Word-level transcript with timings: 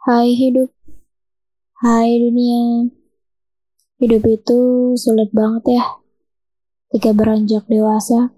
Hai 0.00 0.32
hidup, 0.32 0.72
hai 1.84 2.16
dunia. 2.16 2.88
Hidup 4.00 4.24
itu 4.32 4.60
sulit 4.96 5.28
banget 5.28 5.76
ya. 5.76 5.84
Ketika 6.88 7.12
beranjak 7.12 7.68
dewasa, 7.68 8.32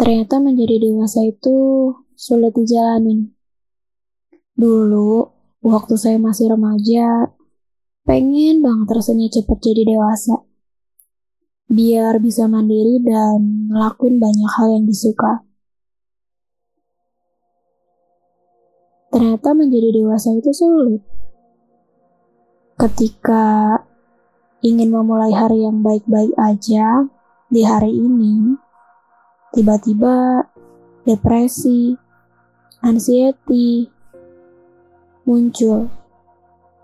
ternyata 0.00 0.40
menjadi 0.40 0.88
dewasa 0.88 1.20
itu 1.20 1.56
sulit 2.16 2.56
dijalanin. 2.56 3.36
Dulu, 4.56 5.28
waktu 5.60 6.00
saya 6.00 6.16
masih 6.16 6.48
remaja, 6.56 7.36
pengen 8.08 8.64
banget 8.64 8.88
rasanya 8.96 9.28
cepat 9.28 9.60
jadi 9.60 9.84
dewasa. 9.84 10.48
Biar 11.68 12.24
bisa 12.24 12.48
mandiri 12.48 13.04
dan 13.04 13.68
ngelakuin 13.68 14.16
banyak 14.16 14.50
hal 14.56 14.80
yang 14.80 14.88
disuka. 14.88 15.45
Ternyata 19.16 19.56
menjadi 19.56 19.96
dewasa 19.96 20.28
itu 20.36 20.52
sulit. 20.52 21.00
Ketika 22.76 23.80
ingin 24.60 24.92
memulai 24.92 25.32
hari 25.32 25.64
yang 25.64 25.80
baik-baik 25.80 26.36
aja 26.36 27.08
di 27.48 27.64
hari 27.64 27.96
ini, 27.96 28.60
tiba-tiba 29.56 30.44
depresi, 31.08 31.96
anxiety 32.84 33.88
muncul, 35.24 35.88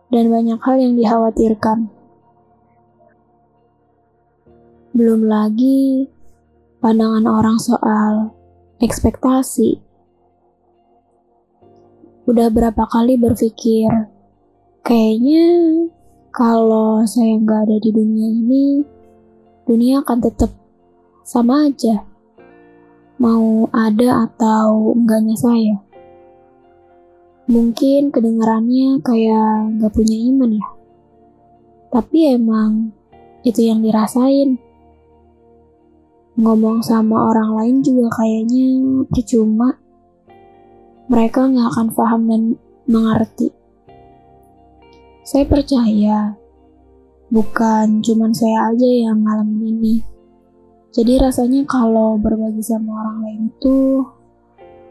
dan 0.09 0.33
banyak 0.33 0.57
hal 0.65 0.81
yang 0.81 0.97
dikhawatirkan. 0.97 1.93
Belum 4.97 5.29
lagi 5.29 6.09
pandangan 6.81 7.29
orang 7.29 7.61
soal 7.61 8.33
ekspektasi 8.81 9.92
udah 12.23 12.49
berapa 12.55 12.85
kali 12.87 13.19
berpikir, 13.19 13.91
kayaknya 14.87 15.47
kalau 16.31 17.03
saya 17.03 17.35
nggak 17.35 17.61
ada 17.67 17.77
di 17.83 17.91
dunia 17.91 18.29
ini, 18.31 18.67
dunia 19.67 20.07
akan 20.07 20.19
tetap 20.23 20.51
sama 21.27 21.67
aja. 21.67 22.07
Mau 23.19 23.67
ada 23.75 24.27
atau 24.31 24.95
enggaknya 24.95 25.37
saya. 25.39 25.77
Mungkin 27.51 28.15
kedengarannya 28.15 29.03
kayak 29.03 29.79
nggak 29.79 29.93
punya 29.93 30.17
iman 30.31 30.51
ya. 30.59 30.69
Tapi 31.91 32.19
emang 32.39 32.95
itu 33.43 33.67
yang 33.67 33.83
dirasain. 33.83 34.63
Ngomong 36.39 36.81
sama 36.87 37.29
orang 37.29 37.51
lain 37.59 37.77
juga 37.85 38.09
kayaknya 38.15 38.67
percuma 39.11 39.77
mereka 41.11 41.47
nggak 41.47 41.69
akan 41.75 41.89
paham 41.95 42.23
dan 42.31 42.43
mengerti. 42.87 43.49
Saya 45.23 45.47
percaya, 45.47 46.35
bukan 47.31 48.03
cuma 48.03 48.29
saya 48.35 48.75
aja 48.75 48.89
yang 48.89 49.23
ngalamin 49.23 49.79
ini. 49.79 49.97
Jadi 50.93 51.17
rasanya 51.17 51.65
kalau 51.65 52.21
berbagi 52.21 52.61
sama 52.61 53.01
orang 53.01 53.19
lain 53.25 53.41
itu 53.49 54.05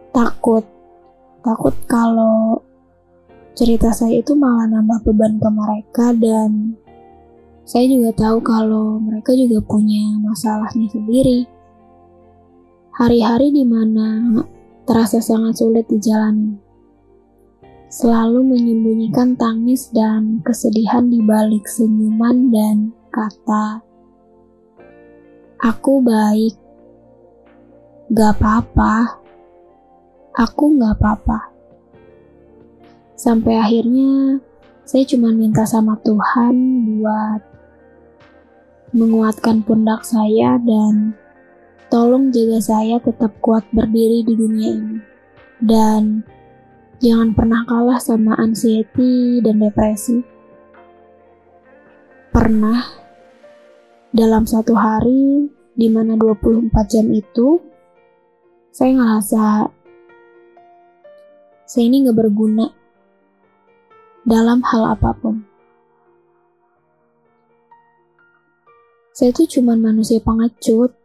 takut. 0.10 0.66
Takut 1.46 1.76
kalau 1.86 2.62
cerita 3.54 3.94
saya 3.94 4.18
itu 4.24 4.34
malah 4.34 4.66
nambah 4.66 5.06
beban 5.06 5.38
ke 5.38 5.50
mereka 5.52 6.06
dan 6.18 6.74
saya 7.62 7.86
juga 7.86 8.10
tahu 8.18 8.42
kalau 8.42 8.98
mereka 8.98 9.38
juga 9.38 9.62
punya 9.62 10.18
masalahnya 10.26 10.90
sendiri. 10.90 11.46
Hari-hari 12.98 13.54
di 13.54 13.64
mana 13.64 14.42
terasa 14.86 15.22
sangat 15.22 15.62
sulit 15.62 15.86
dijalani. 15.88 16.58
Selalu 17.92 18.56
menyembunyikan 18.56 19.36
tangis 19.36 19.92
dan 19.92 20.40
kesedihan 20.42 21.12
di 21.12 21.20
balik 21.20 21.68
senyuman 21.68 22.48
dan 22.50 22.78
kata, 23.12 23.84
"Aku 25.60 26.00
baik, 26.00 26.56
gak 28.16 28.40
apa-apa, 28.40 29.20
aku 30.40 30.80
gak 30.80 30.96
apa-apa." 30.98 31.52
Sampai 33.20 33.60
akhirnya 33.60 34.40
saya 34.88 35.04
cuma 35.06 35.30
minta 35.30 35.68
sama 35.68 36.00
Tuhan 36.02 36.56
buat 36.98 37.42
menguatkan 38.92 39.64
pundak 39.64 40.04
saya 40.04 40.60
dan 40.60 41.16
Tolong 41.92 42.32
jaga 42.32 42.64
saya 42.64 43.04
tetap 43.04 43.36
kuat 43.44 43.68
berdiri 43.76 44.24
di 44.24 44.32
dunia 44.32 44.70
ini. 44.80 44.98
Dan 45.60 46.24
jangan 47.04 47.36
pernah 47.36 47.68
kalah 47.68 48.00
sama 48.00 48.32
anxiety 48.40 49.44
dan 49.44 49.60
depresi. 49.60 50.24
Pernah 52.32 52.80
dalam 54.16 54.48
satu 54.48 54.72
hari 54.72 55.52
di 55.76 55.92
mana 55.92 56.16
24 56.16 56.72
jam 56.88 57.12
itu 57.12 57.60
saya 58.72 58.96
ngerasa 58.96 59.44
saya 61.68 61.84
ini 61.92 62.08
gak 62.08 62.16
berguna 62.16 62.72
dalam 64.24 64.64
hal 64.64 64.96
apa 64.96 65.12
pun. 65.12 65.44
Saya 69.12 69.36
itu 69.36 69.60
cuma 69.60 69.76
manusia 69.76 70.24
pengecut 70.24 71.01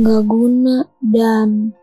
nggak 0.00 0.24
guna 0.24 0.88
dan 1.04 1.76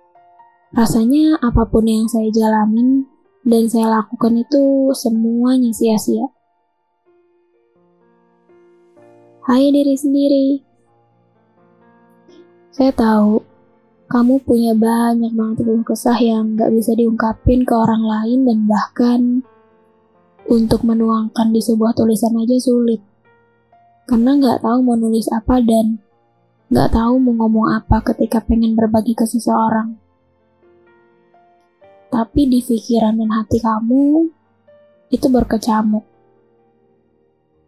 rasanya 0.74 1.38
apa 1.38 1.70
pun 1.70 1.86
yang 1.86 2.10
saya 2.10 2.34
jalanin 2.34 3.06
dan 3.46 3.70
saya 3.70 3.94
lakukan 4.02 4.42
itu 4.42 4.90
semuanya 4.98 5.70
sia-sia. 5.70 6.26
Hai 9.46 9.70
diri 9.70 9.94
sendiri. 9.94 10.48
Saya 12.74 12.90
tahu 12.98 13.46
kamu 14.10 14.42
punya 14.42 14.74
banyak 14.74 15.38
banget 15.38 15.62
keluh 15.62 15.86
kesah 15.86 16.18
yang 16.18 16.58
gak 16.58 16.74
bisa 16.74 16.98
diungkapin 16.98 17.70
ke 17.70 17.74
orang 17.78 18.02
lain 18.02 18.50
dan 18.50 18.66
bahkan 18.66 19.22
untuk 20.50 20.82
menuangkan 20.82 21.54
di 21.54 21.62
sebuah 21.62 21.94
tulisan 21.94 22.34
aja 22.34 22.58
sulit. 22.58 23.00
Karena 24.10 24.42
gak 24.42 24.66
tahu 24.66 24.82
mau 24.82 24.98
nulis 24.98 25.30
apa 25.30 25.62
dan 25.62 26.07
Gak 26.68 26.92
tahu 26.92 27.16
mau 27.24 27.48
ngomong 27.48 27.80
apa 27.80 28.04
ketika 28.12 28.44
pengen 28.44 28.76
berbagi 28.76 29.16
ke 29.16 29.24
seseorang. 29.24 29.96
Tapi 32.12 32.44
di 32.44 32.60
pikiran 32.60 33.16
dan 33.16 33.32
hati 33.32 33.64
kamu, 33.64 34.28
itu 35.08 35.28
berkecamuk. 35.32 36.04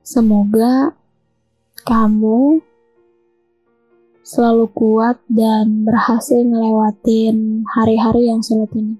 Semoga 0.04 0.92
kamu 1.88 2.60
selalu 4.20 4.68
kuat 4.76 5.24
dan 5.32 5.88
berhasil 5.88 6.44
ngelewatin 6.44 7.64
hari-hari 7.72 8.28
yang 8.28 8.44
sulit 8.44 8.68
ini. 8.76 9.00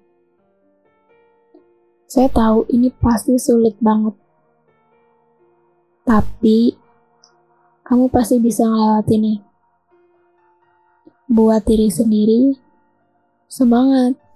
Saya 2.08 2.32
tahu 2.32 2.64
ini 2.72 2.88
pasti 2.88 3.36
sulit 3.36 3.76
banget. 3.84 4.16
Tapi 6.08 6.72
kamu 7.84 8.08
pasti 8.08 8.40
bisa 8.40 8.64
ngelewatinnya 8.64 9.49
buat 11.30 11.62
diri 11.64 11.94
sendiri. 11.94 12.58
Semangat! 13.46 14.29